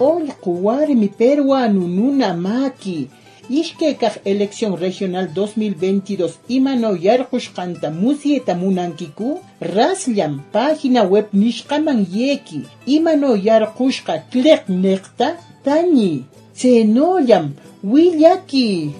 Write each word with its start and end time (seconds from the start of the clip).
Ollqu 0.00 0.50
warmi 0.64 1.08
peruano 1.08 1.86
nuna 1.96 2.34
maki. 2.34 3.08
Ishkekaq 3.50 4.14
elección 4.24 4.76
regional 4.76 5.26
2022 5.34 6.38
imano 6.48 6.90
yarqushqanta 7.06 7.90
musyeta 7.90 8.54
munankiku? 8.54 9.40
Rasllam 9.60 10.42
página 10.52 11.02
web 11.12 11.28
nishqaman 11.32 12.06
yeki. 12.12 12.60
Imano 12.86 13.30
yarqushqa 13.36 14.14
tliq 14.30 14.62
niqta 14.68 15.36
tañi. 15.64 16.24
Tsenollam 16.54 17.46
willaki. 17.82 18.92